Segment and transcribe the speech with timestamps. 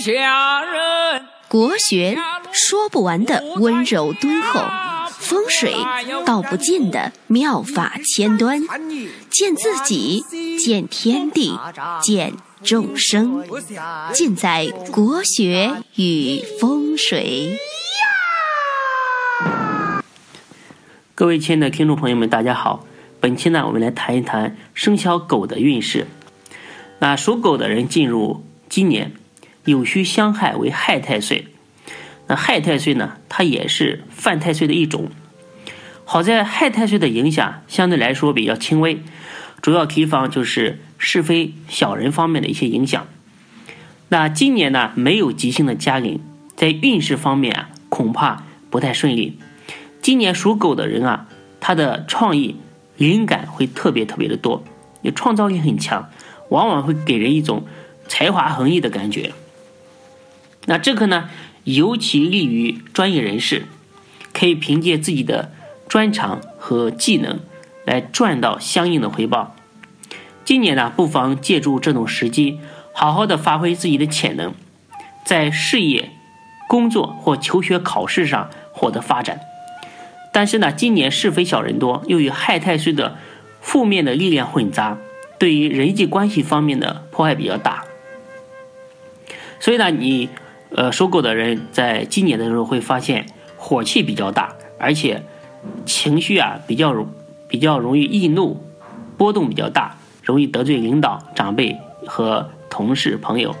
[0.00, 1.26] 下人。
[1.46, 2.16] 国学
[2.52, 4.60] 说不完的温柔敦厚，
[5.10, 5.74] 风水
[6.24, 8.62] 道不尽的妙法千端，
[9.28, 10.24] 见自己，
[10.58, 11.58] 见天地，
[12.00, 13.44] 见众生，
[14.12, 17.58] 尽在国学与风水。
[21.14, 22.86] 各位亲爱的听众朋友们，大家好。
[23.18, 26.06] 本期呢，我们来谈一谈生肖狗的运势。
[27.00, 29.12] 那属狗的人进入今年，
[29.64, 31.46] 酉戌相害为害太岁。
[32.26, 35.10] 那害太岁呢，它也是犯太岁的一种。
[36.04, 39.00] 好在害太岁的影响相对来说比较轻微，
[39.60, 43.06] 主要提防就是是非小人方面的一些影响。
[44.08, 46.20] 那今年呢，没有吉星的加临，
[46.56, 49.38] 在运势方面啊，恐怕不太顺利。
[50.02, 51.26] 今年属狗的人啊，
[51.60, 52.56] 他的创意、
[52.96, 54.64] 灵感会特别特别的多，
[55.02, 56.08] 也创造力很强，
[56.48, 57.66] 往往会给人一种
[58.08, 59.32] 才华横溢的感觉。
[60.66, 61.30] 那这个呢，
[61.64, 63.66] 尤其利于专业人士，
[64.32, 65.52] 可以凭借自己的
[65.88, 67.40] 专长和技能
[67.84, 69.56] 来赚到相应的回报。
[70.44, 72.60] 今年呢，不妨借助这种时机，
[72.92, 74.54] 好好的发挥自己的潜能，
[75.24, 76.10] 在事业、
[76.68, 79.40] 工作或求学、考试上获得发展。
[80.32, 83.16] 但是呢，今年是非小人多，又与害太岁的
[83.60, 84.98] 负面的力量混杂，
[85.38, 87.84] 对于人际关系方面的破坏比较大。
[89.58, 90.28] 所以呢，你
[90.74, 93.26] 呃属狗的人在今年的时候会发现
[93.56, 95.22] 火气比较大，而且
[95.84, 97.08] 情绪啊比较容
[97.48, 98.62] 比较容易易怒，
[99.16, 101.76] 波动比较大，容易得罪领导、长辈
[102.06, 103.54] 和同事朋友。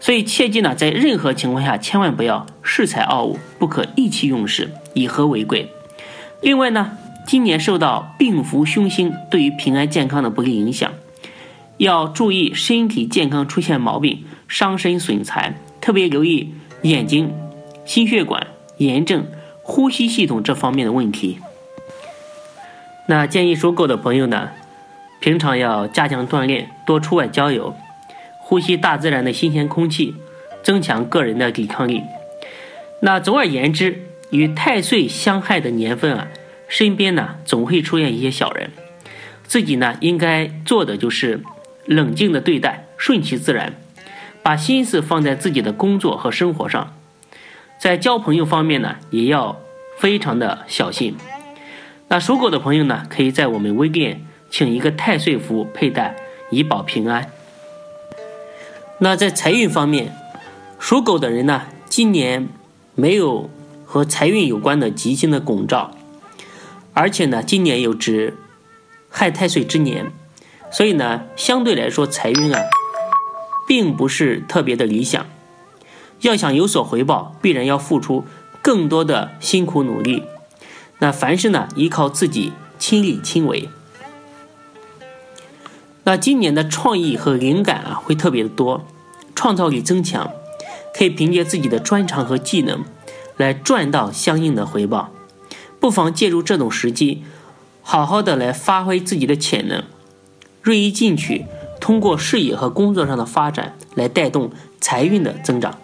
[0.00, 5.72] 所以切记呢，在任何情况下千万不要恃才傲物，不可意气用事，以和为贵。
[6.40, 6.96] 另外呢，
[7.26, 10.92] 今年受到病符凶星对于平安健康的不利影响，
[11.78, 15.54] 要注意身体健康出现毛病、伤身损财，
[15.88, 17.32] 特别留意眼睛、
[17.86, 19.26] 心血管、炎症、
[19.62, 21.38] 呼吸系统这方面的问题。
[23.06, 24.50] 那建议属狗的朋友呢，
[25.18, 27.74] 平常要加强锻炼，多出外郊游。
[28.40, 30.14] 呼吸大自然的新鲜空气，
[30.62, 32.02] 增强个人的抵抗力。
[33.00, 36.28] 那总而言之，与太岁相害的年份啊，
[36.68, 38.72] 身边呢总会出现一些小人。
[39.44, 41.40] 自己呢应该做的就是
[41.86, 43.72] 冷静的对待，顺其自然，
[44.48, 46.94] 把心思放在自己的工作和生活上。
[47.78, 49.60] 在交朋友方面呢，也要
[49.98, 51.14] 非常的小心。
[52.08, 56.16] 那属狗的朋友呢，可以在我们微店请一个太岁符佩戴，
[56.48, 57.30] 以保平安。
[59.00, 60.16] 那在财运方面，
[60.78, 62.48] 属狗的人呢，今年
[62.94, 63.50] 没有
[63.84, 65.90] 和财运有关的吉星的拱照，
[66.94, 68.34] 而且呢，今年有值
[69.10, 70.10] 害太岁之年，
[70.70, 72.62] 所以呢，相对来说财运啊，
[73.68, 75.24] 并不是特别的理想。
[76.22, 78.24] 要想有所回报，必然要付出
[78.60, 80.24] 更多的辛苦努力。
[80.98, 83.68] 那凡事呢，依靠自己亲力亲为。
[86.02, 88.84] 那今年的创意和灵感啊，会特别的多，
[89.34, 90.32] 创造力增强，
[90.92, 92.82] 可以凭借自己的专长和技能，
[93.36, 95.10] 来赚到相应的回报。
[95.78, 97.22] 不妨借助这种时机，
[97.82, 99.84] 好好的来发挥自己的潜能，
[100.62, 101.44] 锐意进取，
[101.80, 104.50] 通过事业和工作上的发展，来带动
[104.80, 105.78] 财运的增长。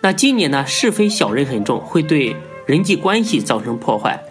[0.00, 4.22] 那今年呢，是非小人很重，会对人际关系造成破坏，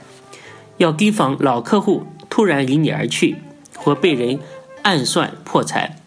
[0.78, 3.38] 要提防老客户突然离你而去。
[3.80, 4.40] 或被人
[4.82, 6.02] 暗算破财，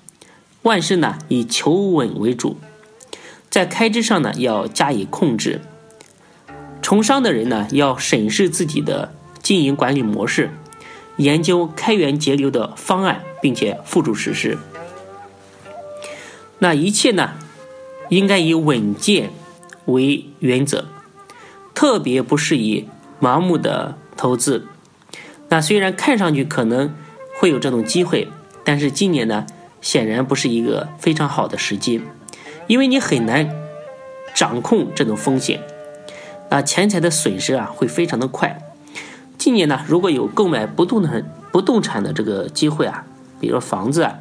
[0.63, 2.59] 万事呢以求稳为主，
[3.49, 5.63] 在开支上呢要加以控制。
[6.83, 10.51] 从商的人呢要审视自己的经营管理模式，
[11.21, 14.59] 研究开源节流的方案，并且付诸实施。
[16.59, 17.33] 那一切呢
[18.09, 19.31] 应该以稳健
[19.85, 20.87] 为原则，
[21.75, 22.89] 特别不适宜
[23.21, 24.67] 盲目的投资。
[25.49, 26.93] 那虽然看上去可能。
[27.39, 28.29] 会有这种机会，
[28.65, 29.47] 但是今年呢，
[29.81, 32.03] 显然不是一个非常好的时机，
[32.67, 33.51] 因为你很难
[34.35, 35.63] 掌控这种风险，
[36.51, 38.70] 那，钱财的损失啊会非常的快。
[39.41, 43.07] 今年呢，如果有购买不动产、不动产的这个机会啊，
[43.41, 44.19] 比如房子啊，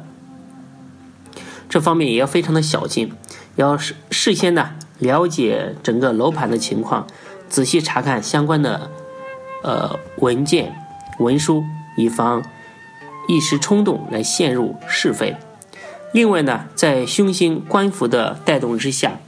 [1.68, 3.12] 这方面也要非常的小心，
[3.56, 7.06] 要事事先呢了解整个楼盘的情况，
[7.50, 8.90] 仔细查看相关的
[9.62, 10.74] 呃文件
[11.18, 11.62] 文书，
[11.98, 12.42] 以防。
[13.28, 15.36] 一时冲动来陷入是非。
[16.14, 19.20] 另外呢，在凶星官符的带动之下，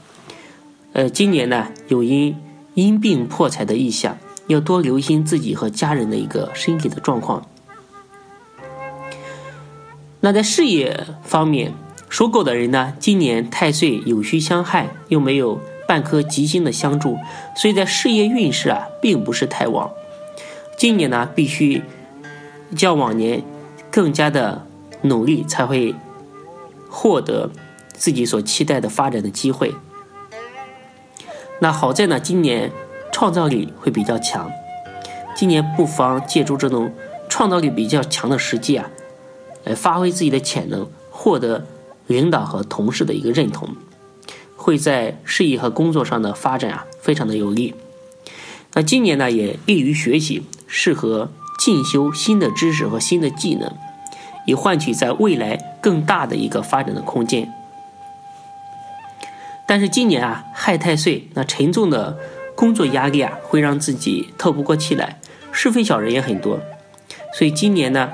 [0.94, 2.35] 呃，今年呢有因
[2.73, 4.17] 因病破财的意象，
[4.53, 7.47] 要多留心自己和家人的一个身体的状况。
[10.21, 11.73] 那在事业方面，
[12.09, 17.19] 属狗的人呢，今年太岁有虚相害，又没有半颗吉星的相助，
[17.57, 19.91] 所以在事业运势啊，并不是太旺。
[20.77, 21.83] 今年呢，必须
[22.77, 23.43] 较往年
[23.91, 24.67] 更加的
[25.03, 25.95] 努力，才会
[26.89, 27.51] 获得
[27.89, 29.75] 自己所期待的发展的机会。
[31.61, 32.71] 那好在呢，今年
[33.12, 34.50] 创造力会比较强，
[35.37, 36.93] 今年不妨借助这种
[37.29, 38.91] 创造力比较强的时机啊，
[39.62, 41.67] 来发挥自己的潜能，获得。
[42.09, 43.69] 领导和同事的一个认同，
[44.56, 47.75] 会在事业和工作上的发展啊，非常的有利。
[48.75, 53.73] 那今年呢，也利于学习，适合进修新的知识和新的技能，
[54.47, 57.50] 以换取在未来更大的一个发展的空间。
[59.65, 62.19] 但是今年啊，亥太岁，那沉重的
[62.55, 65.21] 工作压力啊，会让自己透不过气来，
[65.53, 66.61] 是非小人也很多。
[67.35, 68.13] 所以今年呢，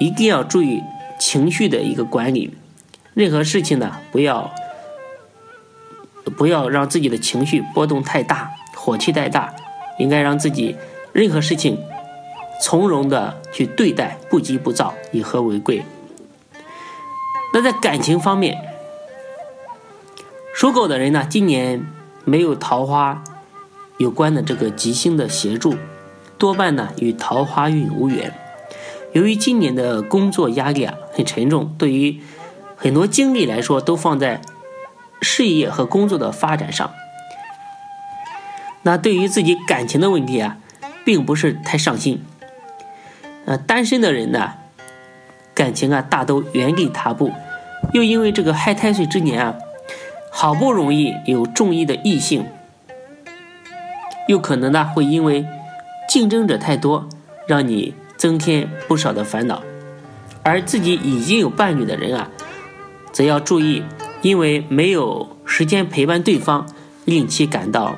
[0.00, 0.82] 一定要注意
[1.18, 2.56] 情绪的一个管理。
[3.14, 4.50] 任何事情呢，不要
[6.36, 9.54] 不要让自己的情绪波动太大，火气太大，
[9.98, 10.76] 应该让自己
[11.12, 11.78] 任何事情
[12.62, 15.84] 从容的去对待，不急不躁，以和为贵。
[17.54, 18.58] 那在感情方面，
[20.54, 21.86] 属狗的人呢，今年
[22.24, 23.22] 没有桃花
[23.98, 25.76] 有关的这个吉星的协助，
[26.38, 28.32] 多半呢与桃花运无缘。
[29.12, 32.20] 由于今年的工作压力啊很沉重，对于
[32.76, 34.42] 很多精力来说都放在
[35.22, 36.90] 事业和工作的发展上，
[38.82, 40.58] 那对于自己感情的问题啊，
[41.04, 42.22] 并不是太上心。
[43.46, 44.54] 呃，单身的人呢，
[45.54, 47.32] 感情啊大都原地踏步，
[47.94, 49.54] 又因为这个亥太岁之年啊，
[50.30, 52.44] 好不容易有中意的异性，
[54.26, 55.44] 又可能呢会因为
[56.08, 57.08] 竞争者太多，
[57.46, 59.62] 让你增添不少的烦恼，
[60.42, 62.30] 而自己已经有伴侣的人啊。
[63.12, 63.82] 则要注意，
[64.20, 66.66] 因为没有时间陪伴对方，
[67.06, 67.96] 令其感到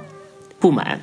[0.61, 1.01] 不满。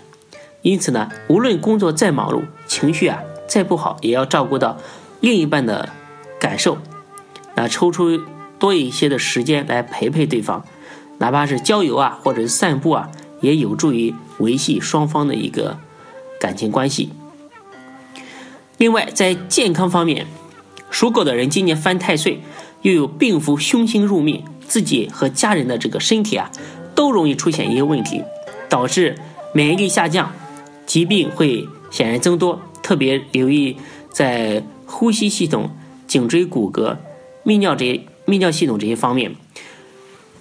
[0.61, 4.77] 因此呢，无论工作再忙碌，情绪啊再不好，也要照顾到
[5.19, 5.89] 另一半的
[6.39, 6.77] 感受。
[7.55, 8.19] 那抽出
[8.57, 10.63] 多一些的时间来陪陪对方，
[11.17, 15.77] 哪怕是郊游啊，或者是散步啊，也有助于维系双方的一个
[16.39, 17.09] 感情关系。
[18.77, 20.27] 另外，在健康方面，
[20.89, 22.41] 属狗的人今年犯太岁。
[22.81, 26.51] 又有病符凶星入命，自己和家人的这个身体啊，
[26.93, 28.21] 都容易出现一些问题，
[28.69, 29.15] 导致
[29.53, 30.31] 免疫力下降，
[30.85, 32.61] 疾病会显然增多。
[32.83, 33.77] 特别留意
[34.11, 35.71] 在呼吸系统、
[36.05, 36.97] 颈椎骨骼、
[37.43, 39.35] 泌尿这些泌尿系统这些方面，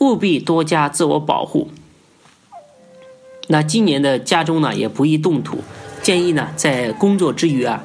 [0.01, 1.71] 务必多加自我保护。
[3.47, 5.59] 那今年的家中呢，也不宜动土，
[6.03, 7.83] 建议呢在工作之余啊，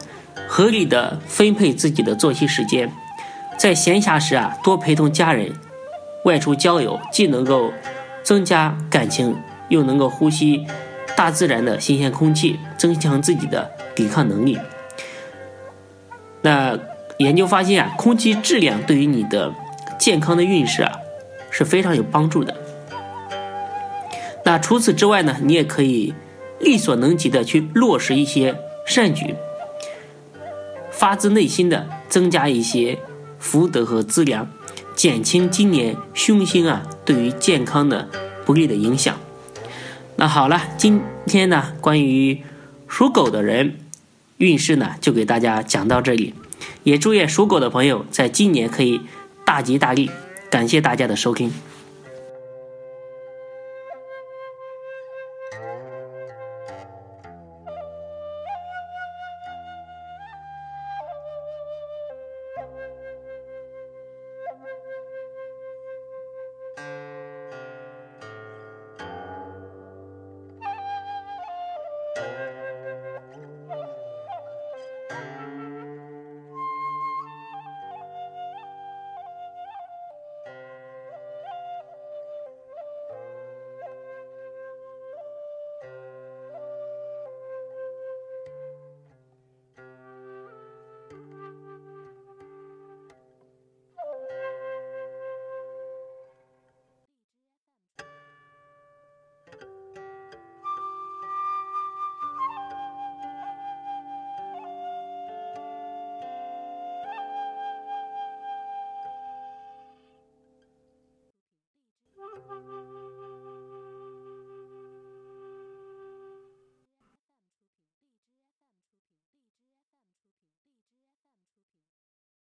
[0.48, 2.92] 合理的分配自己的作息时间。
[3.58, 5.52] 在闲暇时啊，多陪同家人
[6.24, 7.74] 外出郊游，既能够
[8.24, 9.36] 增加感情，
[9.68, 10.66] 又能够呼吸
[11.18, 14.58] 大自然的新鲜空气，增强自己的抵抗能力。
[16.42, 16.80] 那
[17.18, 19.54] 研究发现啊，空气质量对于你的
[20.00, 20.94] 健康的运势啊
[21.52, 22.56] 是非常有帮助的。
[24.50, 26.16] 那除此之外呢，你也可以
[26.60, 29.36] 力所能及的去落实一些善举，
[30.90, 32.98] 发自内心的增加一些。
[33.38, 34.50] 福德和资粮，
[34.96, 38.10] 减轻今年凶星啊对于健康的
[38.44, 39.16] 不利的影响。
[40.16, 42.42] 那好了，今天呢关于
[42.88, 43.78] 属狗的人
[44.38, 46.34] 运势呢就给大家讲到这里，
[46.84, 49.00] 也祝愿属狗的朋友在今年可以
[49.46, 50.10] 大吉大利。
[50.50, 51.54] 感谢大家的收听。